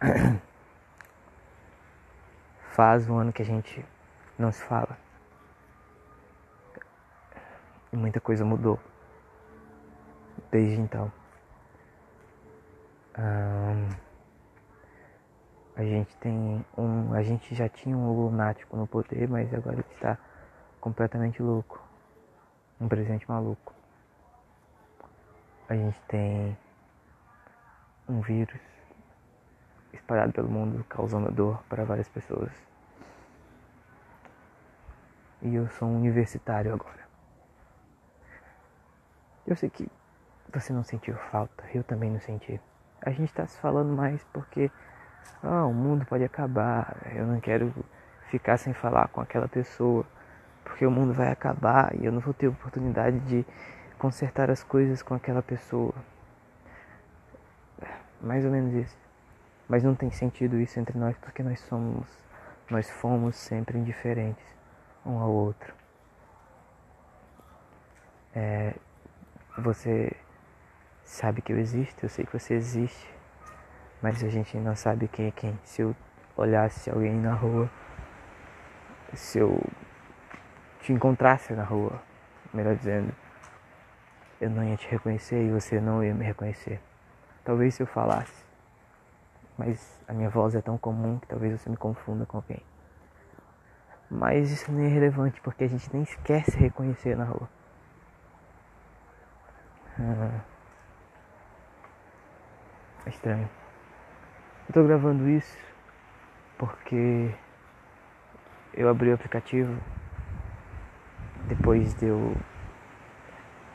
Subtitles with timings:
[2.72, 3.84] Faz um ano que a gente
[4.38, 4.96] não se fala.
[7.92, 8.78] E muita coisa mudou
[10.50, 11.12] desde então.
[13.18, 13.88] Um,
[15.76, 17.12] a gente tem um.
[17.12, 20.16] A gente já tinha um lunático no poder, mas agora ele está
[20.80, 21.82] completamente louco.
[22.80, 23.74] Um presente maluco.
[25.68, 26.56] A gente tem
[28.08, 28.69] um vírus
[30.00, 32.50] espalhado pelo mundo causando dor para várias pessoas.
[35.42, 37.00] E eu sou um universitário agora.
[39.46, 39.88] Eu sei que
[40.52, 42.60] você não sentiu falta, eu também não senti.
[43.00, 44.70] A gente está se falando mais porque
[45.42, 47.72] ah, o mundo pode acabar, eu não quero
[48.30, 50.04] ficar sem falar com aquela pessoa,
[50.64, 53.46] porque o mundo vai acabar e eu não vou ter oportunidade de
[53.98, 55.94] consertar as coisas com aquela pessoa.
[58.20, 59.09] Mais ou menos isso.
[59.70, 62.04] Mas não tem sentido isso entre nós porque nós somos,
[62.68, 64.44] nós fomos sempre indiferentes
[65.06, 65.72] um ao outro.
[68.34, 68.74] É,
[69.56, 70.12] você
[71.04, 73.14] sabe que eu existo, eu sei que você existe,
[74.02, 75.56] mas a gente não sabe quem é quem.
[75.62, 75.94] Se eu
[76.36, 77.70] olhasse alguém na rua,
[79.14, 79.56] se eu
[80.80, 82.02] te encontrasse na rua,
[82.52, 83.14] melhor dizendo,
[84.40, 86.80] eu não ia te reconhecer e você não ia me reconhecer.
[87.44, 88.39] Talvez se eu falasse,
[89.60, 92.62] mas a minha voz é tão comum que talvez você me confunda com alguém.
[94.10, 97.46] Mas isso nem é relevante porque a gente nem se reconhecer na rua.
[99.98, 100.40] Ah,
[103.04, 103.50] é estranho.
[104.66, 105.58] Eu tô gravando isso
[106.56, 107.34] porque
[108.72, 109.78] eu abri o aplicativo
[111.48, 112.34] depois de eu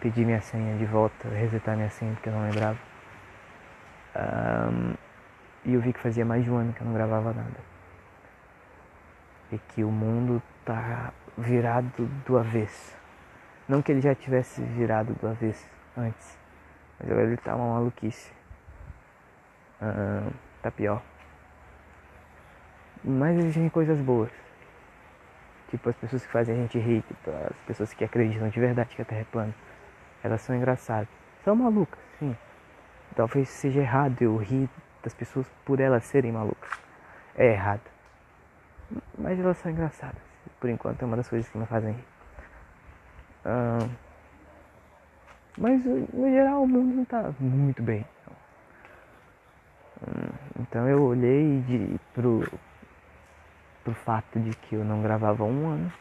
[0.00, 2.78] pedir minha senha de volta, resetar minha senha porque eu não lembrava.
[5.68, 7.60] E eu vi que fazia mais de um ano que eu não gravava nada.
[9.52, 12.96] E que o mundo tá virado do avesso.
[13.68, 16.38] Não que ele já tivesse virado do avesso antes,
[16.98, 18.32] mas agora ele tá uma maluquice.
[20.62, 21.02] tá pior.
[23.04, 24.30] Mas existem coisas boas.
[25.68, 28.96] Tipo as pessoas que fazem a gente rir, tipo, as pessoas que acreditam de verdade
[28.96, 29.54] que a Terra é plana.
[30.24, 31.08] Elas são engraçadas.
[31.44, 32.34] São malucas, sim.
[33.14, 34.70] Talvez seja errado eu rir
[35.08, 36.70] das pessoas por elas serem malucas.
[37.34, 37.80] É errado.
[39.16, 40.20] Mas elas são engraçadas.
[40.60, 42.04] Por enquanto é uma das coisas que me fazem rir.
[45.56, 48.04] mas no geral o mundo não está muito bem.
[50.60, 52.46] Então eu olhei de, pro,
[53.82, 55.92] pro fato de que eu não gravava um ano.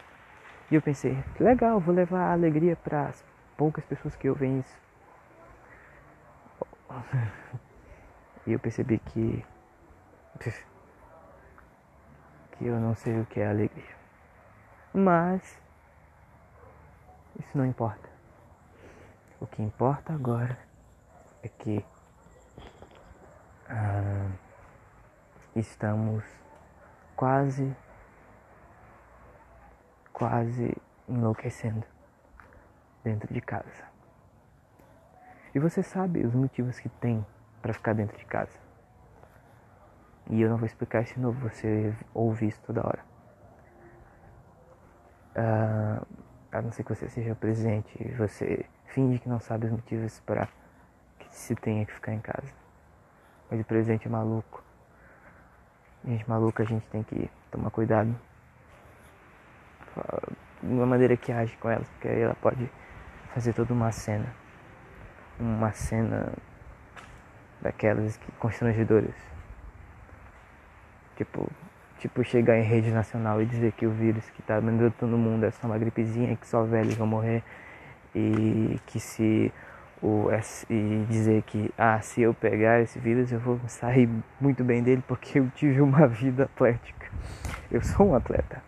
[0.69, 3.23] E eu pensei, legal, vou levar alegria para as
[3.55, 4.77] poucas pessoas que ouvem isso.
[8.47, 9.45] E eu percebi que.
[12.53, 13.95] que eu não sei o que é alegria.
[14.93, 15.61] Mas.
[17.37, 18.09] Isso não importa.
[19.41, 20.57] O que importa agora
[21.43, 21.85] é que.
[23.67, 24.31] Ah,
[25.53, 26.23] estamos
[27.17, 27.75] quase.
[30.13, 30.73] quase
[31.09, 31.85] enlouquecendo
[33.03, 33.85] dentro de casa.
[35.53, 37.25] E você sabe os motivos que tem
[37.67, 38.57] para ficar dentro de casa.
[40.29, 43.05] E eu não vou explicar isso novo, você ouve isso toda hora.
[45.35, 46.07] Uh,
[46.51, 50.47] a não ser que você seja presente você finge que não sabe os motivos para
[51.19, 52.53] que se tenha que ficar em casa.
[53.51, 54.63] Mas o presente é maluco.
[56.05, 58.15] Gente maluca, a gente tem que tomar cuidado.
[60.63, 62.71] De uma maneira que age com ela, porque aí ela pode
[63.33, 64.33] fazer toda uma cena.
[65.39, 66.33] Uma cena
[67.61, 69.15] daquelas que constrangedoras.
[71.15, 71.49] Tipo,
[71.99, 75.45] tipo chegar em rede nacional e dizer que o vírus que está mandando todo mundo
[75.45, 77.43] é só uma gripezinha, que só velhos vão morrer
[78.15, 79.51] e que se
[80.01, 80.27] o
[80.69, 84.07] e dizer que ah, se eu pegar esse vírus eu vou sair
[84.39, 87.11] muito bem dele porque eu tive uma vida atlética.
[87.71, 88.61] Eu sou um atleta.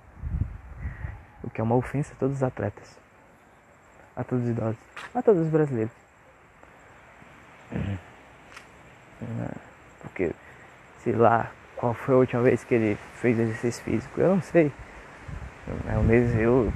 [1.43, 2.99] O que é uma ofensa a todos os atletas.
[4.15, 4.77] A todos os idosos.
[5.13, 5.93] A todos os brasileiros.
[7.71, 8.08] Uhum.
[10.01, 10.31] Porque,
[11.03, 14.19] sei lá, qual foi a última vez que ele fez exercício físico?
[14.19, 14.71] Eu não sei.
[15.93, 16.73] Eu, mesmo, eu,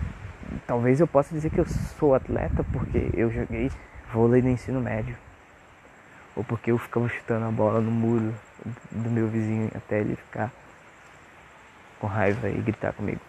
[0.68, 3.72] talvez eu possa dizer que eu sou atleta porque eu joguei
[4.13, 5.18] vôlei no ensino médio.
[6.36, 8.34] Ou porque eu ficava chutando a bola no muro
[8.92, 10.51] do meu vizinho até ele ficar
[12.00, 13.22] com raiva e gritar comigo.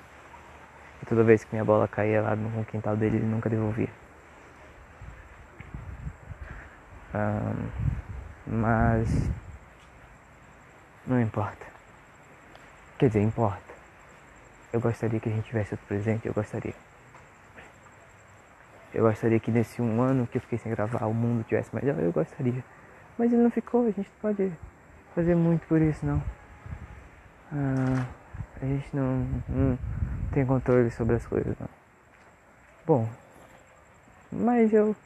[1.02, 3.88] E toda vez que minha bola caía lá no quintal dele, ele nunca devolvia.
[7.14, 7.93] Um,
[8.54, 9.08] mas
[11.06, 11.66] Não importa.
[12.98, 13.74] Quer dizer, importa.
[14.72, 16.74] Eu gostaria que a gente tivesse outro presente, eu gostaria.
[18.92, 21.98] Eu gostaria que nesse um ano que eu fiquei sem gravar o mundo tivesse melhor,
[21.98, 22.64] eu gostaria.
[23.18, 24.52] Mas ele não ficou, a gente não pode
[25.14, 26.22] fazer muito por isso não.
[27.52, 28.06] Ah,
[28.62, 29.78] a gente não, não
[30.32, 31.68] tem controle sobre as coisas não.
[32.86, 33.08] Bom,
[34.32, 34.96] mas eu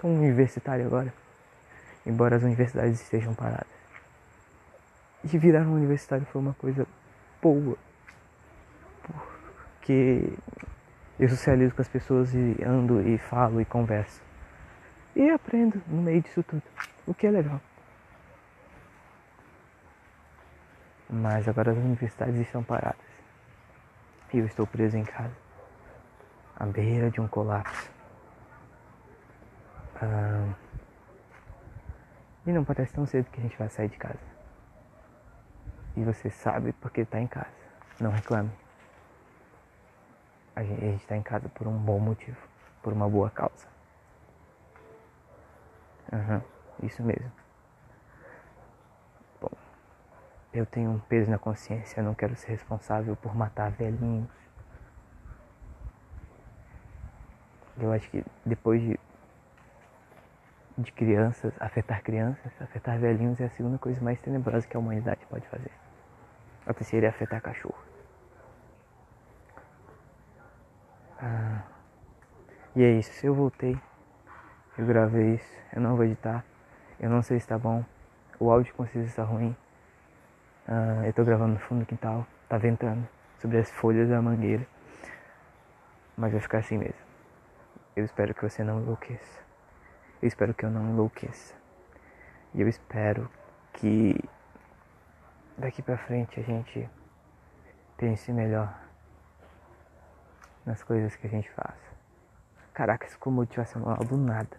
[0.00, 1.12] sou um universitário agora.
[2.06, 3.66] Embora as universidades estejam paradas.
[5.24, 6.86] E virar um universitário foi uma coisa
[7.40, 7.76] boa.
[9.02, 10.32] Porque
[11.18, 14.22] eu socializo com as pessoas e ando e falo e converso.
[15.16, 16.62] E aprendo no meio disso tudo.
[17.06, 17.60] O que é legal.
[21.08, 22.98] Mas agora as universidades estão paradas.
[24.32, 25.36] E eu estou preso em casa.
[26.56, 27.90] À beira de um colapso.
[30.02, 30.52] Ah,
[32.46, 34.18] e não parece tão cedo que a gente vai sair de casa.
[35.96, 37.52] E você sabe porque está em casa.
[38.00, 38.50] Não reclame.
[40.56, 42.36] A gente está em casa por um bom motivo,
[42.82, 43.66] por uma boa causa.
[46.12, 46.40] Uhum,
[46.82, 47.32] isso mesmo.
[49.40, 49.50] Bom,
[50.52, 54.30] eu tenho um peso na consciência, eu não quero ser responsável por matar velhinhos.
[57.76, 59.00] Eu acho que depois de,
[60.76, 65.24] de crianças, afetar crianças, afetar velhinhos é a segunda coisa mais tenebrosa que a humanidade
[65.26, 65.70] pode fazer.
[66.66, 67.78] A terceira é afetar cachorro.
[71.20, 71.62] Ah,
[72.74, 73.78] e é isso, eu voltei,
[74.76, 76.44] eu gravei isso, eu não vou editar,
[76.98, 77.84] eu não sei se tá bom,
[78.40, 79.56] o áudio com certeza está ruim.
[80.66, 83.06] Ah, eu tô gravando no fundo do quintal, tá ventando
[83.38, 84.66] sobre as folhas da mangueira,
[86.16, 87.04] mas vai ficar assim mesmo.
[87.94, 89.44] Eu espero que você não enlouqueça.
[90.24, 91.54] Eu espero que eu não enlouqueça.
[92.54, 93.30] E eu espero
[93.74, 94.18] que
[95.58, 96.88] daqui pra frente a gente
[97.98, 98.74] pense melhor
[100.64, 101.78] nas coisas que a gente faz.
[102.72, 104.56] Caraca, isso ficou motivacional do nada.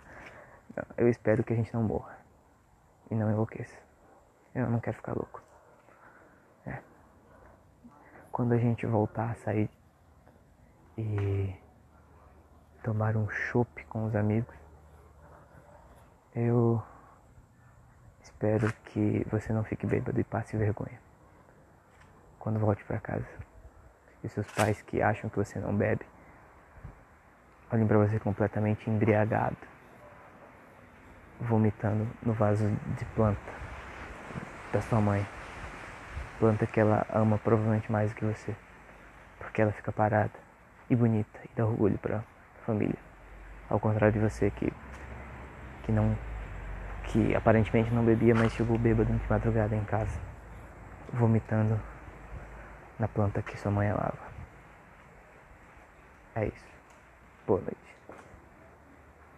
[0.96, 2.16] Eu espero que a gente não morra
[3.10, 3.80] e não enlouqueça.
[4.54, 5.42] Eu não quero ficar louco.
[6.68, 6.78] É.
[8.32, 9.72] Quando a gente voltar a sair
[10.96, 11.56] e
[12.84, 14.65] tomar um chopp com os amigos,
[16.36, 16.84] eu
[18.22, 21.00] espero que você não fique bêbado e passe vergonha
[22.38, 23.26] quando volte para casa
[24.24, 26.06] e seus pais que acham que você não bebe
[27.72, 29.58] olhem para você completamente embriagado,
[31.42, 32.68] vomitando no vaso
[32.98, 33.40] de planta
[34.72, 35.26] da sua mãe.
[36.40, 38.56] Planta que ela ama provavelmente mais do que você,
[39.40, 40.34] porque ela fica parada
[40.90, 42.98] e bonita e dá orgulho para a família.
[43.70, 44.72] Ao contrário de você que
[45.86, 46.18] que não
[47.06, 50.20] que aparentemente não bebia, mas chegou bêbado de madrugada em casa,
[51.14, 51.80] vomitando
[53.00, 54.18] na planta que sua mãe amava.
[56.36, 56.66] É isso.
[57.46, 57.85] Boa noite.